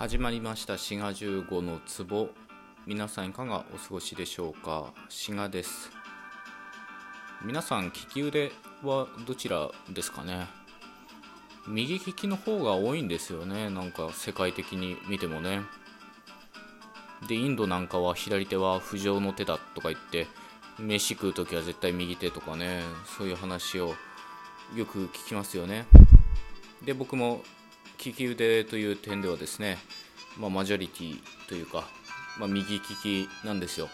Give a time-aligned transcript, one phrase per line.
[0.00, 0.78] 始まりました。
[0.78, 1.78] 滋賀15の
[2.08, 2.30] 壺。
[2.86, 4.94] 皆さんいかがお過ごしでしょうか？
[5.10, 5.90] 滋賀です。
[7.44, 8.50] 皆さん利き腕
[8.82, 10.46] はどちらですかね？
[11.68, 13.68] 右利きの方が多いんですよね。
[13.68, 15.60] なんか世界的に見てもね。
[17.28, 20.28] でインドなんかは左手は不浄の手だとか言って
[20.78, 22.80] 飯食う時は絶対右手とかね。
[23.18, 23.92] そういう話を
[24.74, 25.84] よく聞きますよね。
[26.82, 27.42] で僕も
[28.04, 29.78] 利き腕という点ではですね、
[30.38, 31.84] まあ、マジョリティというか、
[32.38, 33.88] まあ、右利きなんですよ。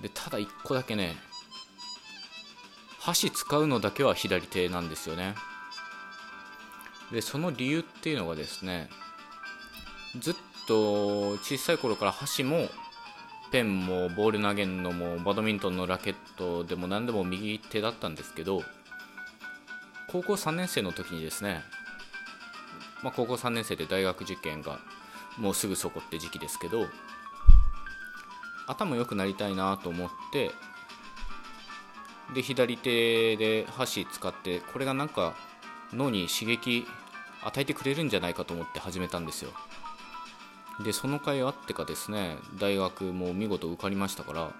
[0.00, 1.16] でただ1個だけね
[2.98, 5.34] 箸使うのだけは左手なんですよね。
[7.12, 8.88] でその理由っていうのがですね
[10.18, 10.34] ずっ
[10.66, 12.68] と小さい頃から箸も
[13.52, 18.62] ペンもボール投げるのもバドミントンのラケットでも何でも右手だったんですけど
[20.08, 21.62] 高校3年生の時にですね、
[23.06, 24.80] まあ、高校3年生で大学受験が
[25.38, 26.86] もうすぐそこって時期ですけど
[28.66, 30.50] 頭良くなりたいなと思って
[32.34, 35.36] で左手で箸使ってこれがなんか
[35.92, 36.84] 脳に刺激
[37.44, 39.52] 与えてくれるんじゃないかと思って始めたんですよ。
[40.84, 44.50] でその回あってかですね大学も見事受かりましたから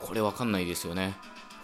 [0.00, 1.14] これ分かんないですよね。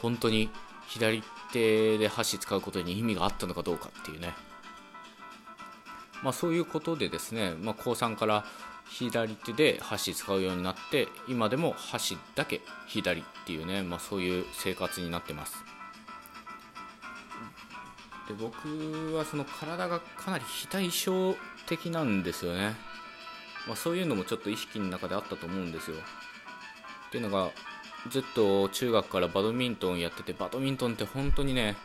[0.02, 0.50] 本当に
[0.88, 1.22] 左
[1.52, 4.34] 手で箸使うことに意味があったのかどうかっていうね。
[6.22, 8.44] まあそういうことでですね、まあ、高3から
[8.88, 15.64] 左手で箸使うようになって今でも箸だけ左っていうね、まあ、そういう生活になってます。
[18.28, 21.34] で僕はその体がかなり非対称
[21.66, 22.76] 的なんですよね、
[23.66, 25.96] まあ、そういうのもちょっと意識の中であったと思うんですよ。
[27.08, 27.50] っていうのが
[28.08, 31.76] ずっと中学からバドミントンやっててバドミントンって本当にね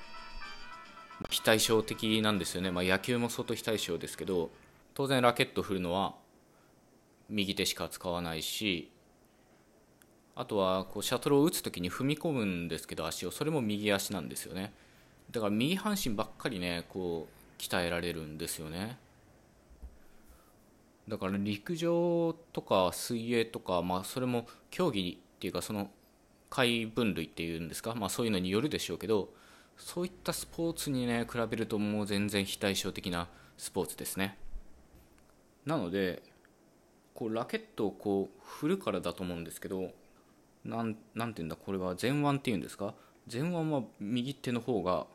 [1.29, 4.51] 非対称的なんですよね、まあ、野球も相当非対称ですけど
[4.93, 6.15] 当然ラケット振るのは
[7.29, 8.91] 右手しか使わないし
[10.35, 13.31] あとはこうシャトルを打つ時に踏み込むんですけど足を。
[13.31, 14.71] それも右足なんですよね。
[15.31, 18.99] だから右半身ばっかりねこう鍛えられるんですよね。
[21.07, 25.89] だから陸上とか水泳とか、まあ、それも競技っていうかその
[26.51, 29.29] 回分類っていうんですか、まあ、そういうのによるでしょうけど
[29.77, 33.27] そういったスポーツにね比べるともう全然非対称的な
[33.57, 34.37] スポーツですね。
[35.65, 36.23] なので
[37.13, 39.91] こうラケットをこう振るからだと思うんですけど
[40.63, 42.93] なんなんていうんだこれは前腕っていうんですか？
[43.31, 45.07] 前腕は右手の方が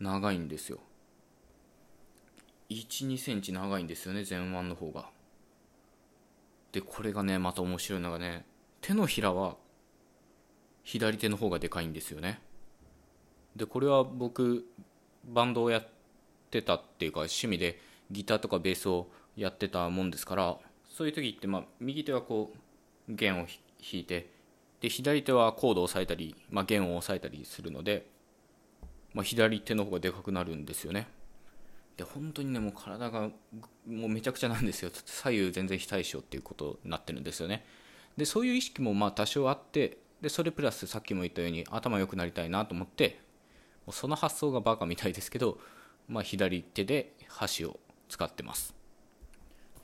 [0.00, 0.78] 長いんですよ。
[2.70, 5.10] 1 2センチ長いんですよね前腕の方が。
[6.72, 8.44] でこれがねまた面白いのがね
[8.80, 9.56] 手のひらは
[10.84, 12.40] 左手の方がでかいんですよね。
[13.58, 14.66] でこれは僕
[15.24, 15.88] バンドをやっ
[16.50, 17.80] てたっていうか趣味で
[18.10, 20.56] ギターとかベースをやってたもんですから
[20.88, 22.52] そういう時ってまあ右手はこ
[23.08, 23.48] う弦を弾
[23.92, 24.30] いて
[24.80, 28.06] で左手はコードを押さえたり、まあ、弦を押さえたりするので、
[29.12, 31.08] まあ、左手の方がでかくなるんですよね。
[31.96, 33.22] で本当にねもう体が
[33.88, 34.90] もうめちゃくちゃなんですよ。
[34.92, 37.66] 左右全然非対称っていうことになってるんですよね。
[38.16, 43.20] でそういう意識もまあ多少あってでそれプラスさっきも言ったように頭良くなりたいなと思って
[43.92, 45.58] その発想がバカみたいですけど、
[46.08, 47.78] まあ、左手で箸を
[48.08, 48.74] 使ってます。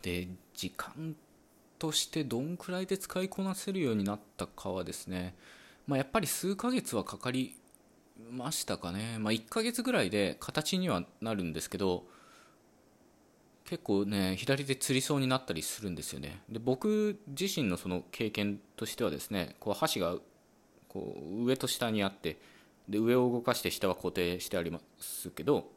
[0.03, 1.17] で時間
[1.79, 5.35] としてどんくらいで使いこなせるようになったかはですね、
[5.87, 7.57] まあ、やっぱり数ヶ月はかかり
[8.31, 12.05] ましたかね、まあ、1ヶ月ぐらいで形にはなるんですけど
[13.65, 16.43] 結構ね左手つりそうになったりするんですよね。
[16.51, 20.17] で僕自身のその経験としてはですねこう箸が
[20.89, 22.39] こう上と下にあって
[22.89, 25.71] で上を動かして下は固定してありますけど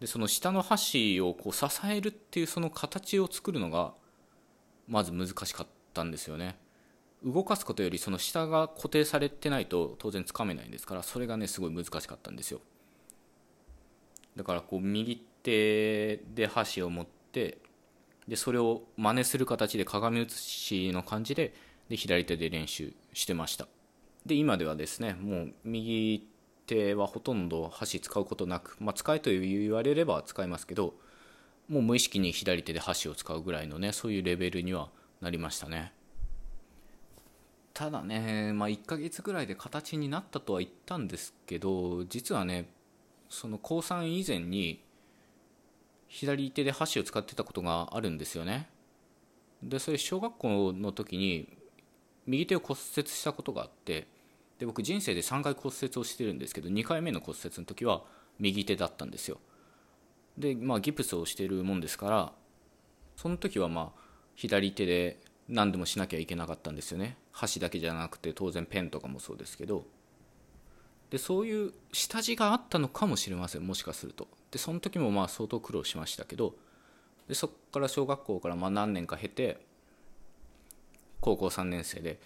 [0.00, 3.92] でその下の箸をこう支えるっていうその形を作るのが
[4.88, 6.58] まず難しかったんですよね。
[7.22, 12.60] 動かすことよりその下が固定されてないと当然つかめないんですからそれがねすごい難しかったんですよ。
[14.36, 17.58] だからこう右手で箸を持って
[18.26, 21.52] でそれを真似する形で鏡写しの感じで
[21.90, 23.68] で左手で練習してました。
[24.26, 26.28] で今ではですねもう右
[26.66, 30.94] 手はほとんど箸使うことなく、まあ、使えと言われれば使いますけど
[31.68, 34.90] もう無意識に左手で箸を使うぐらいのねそういうレベルには
[35.20, 35.92] なりましたね。
[37.72, 42.68] ただね、まあ、1ヶ月ぐらいで形になったとは言ったんですけど実はね
[43.28, 44.82] その高3以前に
[46.08, 48.68] 左手で箸を使ってたことがあるんですよね。
[49.62, 51.56] でそれ小学校の時に
[52.26, 54.06] 右手を骨折したことがあって
[54.58, 58.02] で僕人生で3回骨折をしてるんですけど2回目の骨折の時は
[58.38, 59.38] 右手だったんですよ。
[60.38, 62.32] でまあギプスをしてるもんですから
[63.16, 64.00] その時はまあ
[64.34, 67.16] 左手で何でもしなきゃいけなかったんですよね。
[67.32, 69.84] 箸だけじゃなくて当然ペンとかもそうですけど。
[71.10, 74.28] でそういう下地があったのかもしれませんもしかすると。
[74.50, 76.54] でその時もまあ相当苦労しましたけど。
[77.28, 79.60] でそこから小学校からま何年か経て
[81.20, 82.20] 高校3年生で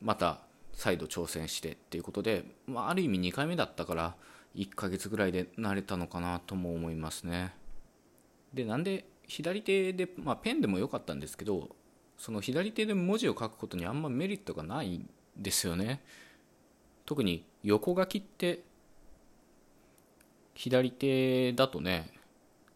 [0.00, 0.40] また
[0.72, 4.14] 再度挑戦してっていうことで、まあ、ある意味2回目だったから
[4.54, 7.54] 1ヶ月ぐらいで慣れたのかなとも思いますね。
[8.52, 11.70] でなんで左手で、まあ、ペンでもよかったんですけど
[12.16, 16.02] その左手で文字を書くことにあんまメリットがないんですよね。
[17.04, 18.62] 特に横書きって
[20.54, 22.10] 左手だとね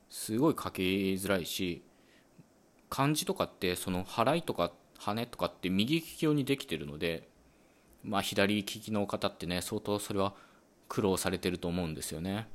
[0.09, 0.83] すごい書き
[1.21, 1.83] づらいし
[2.89, 7.27] 漢字とかってその払いとか羽とかって右利き用にできてるので
[8.05, 10.35] まあ左利きの方ってね相当それは
[10.89, 12.49] 苦労されてると思うんですよね。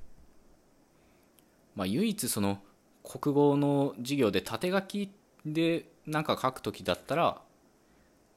[1.76, 2.60] まあ唯一その
[3.04, 5.12] 国語の授業で縦書き
[5.46, 7.42] で何か書く時だったら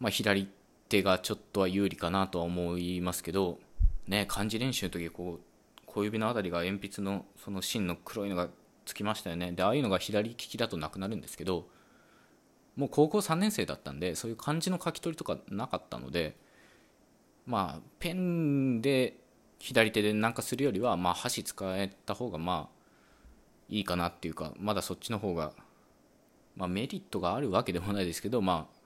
[0.00, 0.48] まあ左
[0.88, 3.58] 手がちょっとは有利かなとは思いますけど
[4.06, 5.40] ね漢字練習の時こう
[5.86, 8.48] 小指の辺りが鉛筆のその芯の黒いのが
[8.84, 9.52] つきましたよね。
[9.52, 11.68] でああいうのが左利きだとなくなるんですけど
[12.78, 16.36] もう高校3年生だったんでそういう漢字の書き取りとかなかったので
[17.44, 19.16] まあペンで
[19.58, 22.78] 左手で何かするよりはまあ箸使えた方がまあ
[23.68, 25.52] いいかなっていうかまだそっちの方が
[26.54, 28.78] まあメリットがあるわけでもないですけどまあ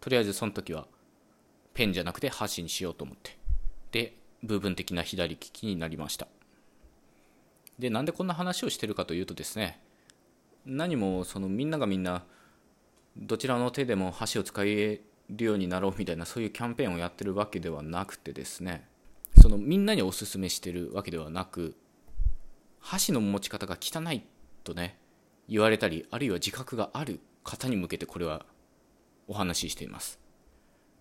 [0.00, 0.88] とりあえずその時は
[1.74, 3.38] ペンじゃなくて箸にしようと思って
[3.92, 6.26] で部分的な左利きになりました。
[7.78, 9.80] でなんでこんな話をしてるかというとですね
[10.66, 12.24] 何もそのみんながみんな
[13.16, 15.00] どちらの手でも箸を使え
[15.30, 18.86] るようになろうみたいなそういうキャンペーンをやってるわけではなくてですね。
[19.40, 21.74] そのみんなにおすすめしてるわけではなく
[22.80, 24.22] 箸の持ち方が汚い
[24.64, 24.98] とね
[25.48, 28.44] 言われたりあるいは自覚がある方に向けてこれは
[29.26, 30.20] お話ししています、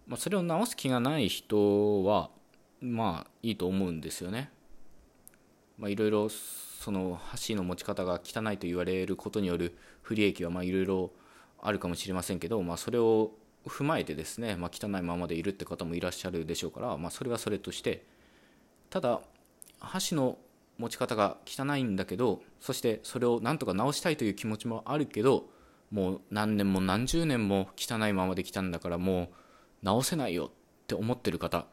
[0.07, 2.29] まあ、それを直す気がない人は
[2.79, 4.49] まあいいと思うんですよね。
[5.77, 11.11] まあいろいろその箸の持ち方が汚いと言われることによる不利益はまあいろいろ
[11.61, 13.31] あるかもしれませんけど、まあ、それを
[13.67, 18.05] 踏まえてですね、まあ、汚いままでいるって方もいらっしゃるでしょうから、まあ、それはそれとして
[18.89, 19.21] ただ
[19.79, 20.37] 箸の
[20.77, 25.45] 持ち方が汚いんだけどそしてそれをなんとか直したいという気持ちもあるけど
[25.91, 29.29] もう何年も何十年も汚いままで来たんだからもう
[29.83, 30.49] 直せないよっ
[30.87, 31.67] て思ってる方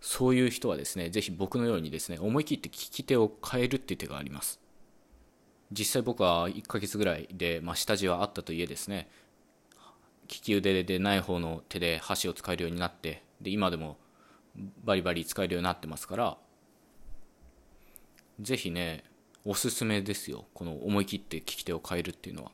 [0.00, 4.60] そういう人はですねぜひ僕のようにですね思い切って利き手を変えるっていう手があります。
[5.72, 9.08] 実際僕は1ヶ月ぐらいで、まあ、下地はあったといえですね。
[10.28, 13.96] 利き腕でない方の手で箸を使えるようになってで今でも
[14.84, 16.36] バリバリ使えるようになってますから
[18.40, 19.04] ぜひね
[19.44, 20.46] おすすめですよ。
[20.54, 22.50] この思い切って利き手を変えるっていうのは。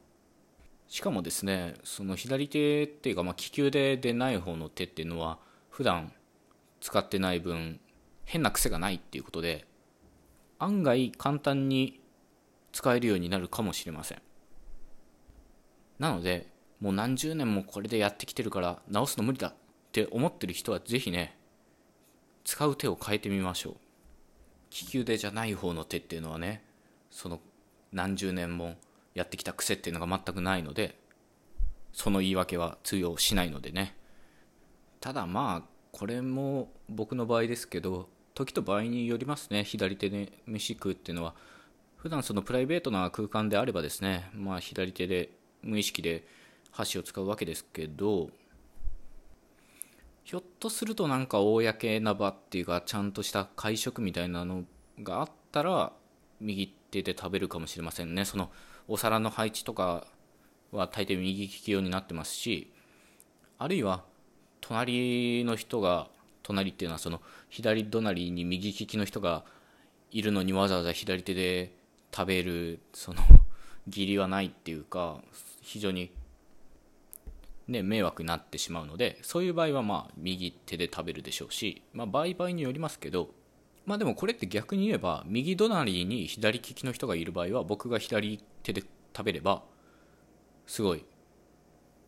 [0.88, 5.38] しかもですねその左手っていうか、まあ、利き腕でない方の手っていうのは
[5.70, 6.12] 普段
[6.82, 7.80] 使ってない分
[8.26, 9.64] 変な癖がないっていうことで
[10.58, 12.01] 案外簡単に
[12.72, 14.22] 使えるようになるかもしれません。
[15.98, 16.48] なので
[16.80, 19.54] もう何十年もこれでやってきてるから直すの無理だっ
[19.92, 21.36] て思ってる人はぜひね
[22.44, 23.74] 使う手を変えてみましょう。
[24.72, 26.64] 利き腕じゃない方の手っていうのはね
[27.10, 27.40] その
[27.92, 28.76] 何十年も
[29.14, 30.98] やってきた癖っていうのが全くないので
[31.92, 33.94] その言い訳は通用しないのでね。
[34.98, 39.62] ただまあこれも僕の場合ですけど時と場合によりますね。
[39.62, 41.34] 左手で飯食うっていうのは
[42.02, 45.30] 普段そのプライベートな空間であればですね、まあ、左手で
[45.62, 46.26] 無意識で
[46.72, 48.30] 箸を使うわけですけど
[50.24, 54.64] ひょっとするとなんか公な場っていうかちゃんとした会食みたいなの
[55.00, 55.92] があったら
[56.40, 58.24] 右手で食べるかもしれませんね。
[58.24, 58.50] その
[58.88, 60.04] お皿の配置とか
[60.72, 62.72] は大抵右利き用になってますし
[63.58, 64.02] あるいは
[64.60, 66.08] 隣の人が
[66.42, 69.44] 隣っていうのはその左隣に右利きの人が
[70.10, 71.80] いるのにわざわざ左手で
[72.14, 73.20] 食べるその
[73.86, 75.18] 義理はないっていうか
[75.60, 76.12] 非常に
[77.68, 83.30] ね迷惑になってしまうのでそういう場合はまあ右手で食べるでしょうしまあ場合場合によりますけど
[83.86, 88.82] まあでもこれって逆に言えば右隣に左利きの人がいる場合は僕が左手で
[89.16, 89.62] 食べれば
[90.66, 91.04] すごい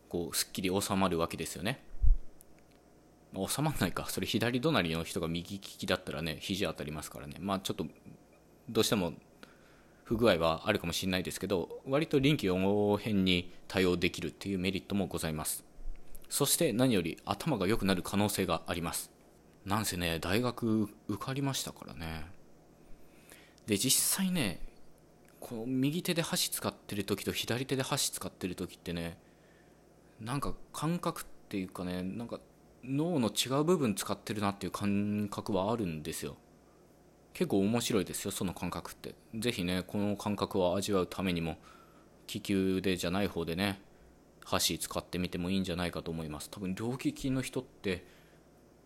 [0.09, 1.83] こうすっきり収まるわけですよね。
[3.35, 4.05] 収まんないか。
[4.07, 7.35] それ左隣の人が右利きだったらね肘当たりますからね。
[7.39, 7.85] まあちょっと
[8.69, 9.13] どうしても
[10.05, 15.65] 不具合はあるかもしれないですけど割と臨機応変に対応できるっていうメリットもございます。
[16.29, 19.11] そして何より頭が良くなる可能性があります。
[19.65, 22.25] なんせね大学受かりましたからね。
[23.65, 24.59] で実際ね
[25.39, 29.17] この右手で箸使ってる時と左手で箸使ってる時ってね
[30.21, 32.39] なんか感覚っていうかねなんか
[32.83, 36.35] 脳の違う部分使ってるなっていう感覚はあるんですよ。
[37.35, 39.13] 結構面白いですよその感覚って。
[39.35, 41.57] 是非ねこの感覚を味わうためにも
[42.33, 43.81] 利き腕じゃない方でね
[44.45, 46.49] 箸使ってみてもいいんじゃないかと思います。
[46.49, 48.05] 多分両利きの人って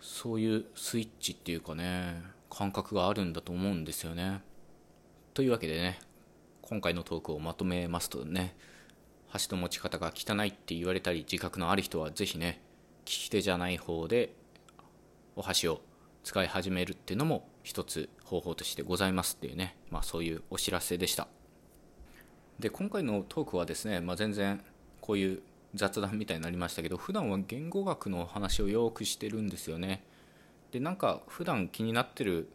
[0.01, 4.41] そういうスイッチっていうかね感覚があるんだと思うんですよね。
[5.35, 5.99] というわけでね
[6.63, 8.57] 今回のトークをまとめますとね
[9.27, 12.61] 箸の持ち方が汚いって言われたり自覚のある人は是非ね
[13.05, 14.33] 利き手じゃない方で
[15.35, 15.81] お箸を
[16.29, 21.27] 使い始めるっていうのも一つ方法としてございますっていうね、まあ、そういうお知らせでした。
[22.59, 24.63] で今回のトークはですね、まあ、全然
[25.01, 25.41] こういう
[25.73, 30.03] 雑談みたいになりましたけど普段は言語学の話をよくしてるんですよね。
[30.71, 32.47] でなんか普段気になってる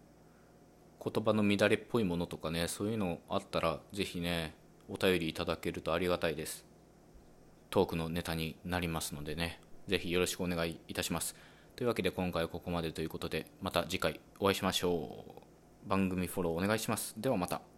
[1.05, 4.55] 言葉の乱れっぽいものとかねそういうのあったら是非ね
[4.89, 6.65] お便りいただけるとありがたいです。
[7.71, 11.35] トークのネタになりますのでね是非よろしくお願いいたします。
[11.77, 15.25] というわけで今回はここまでということでまた次回お会いしましょ
[15.85, 15.89] う。
[15.89, 17.15] 番組フォローお願いします。
[17.17, 17.74] ではまた。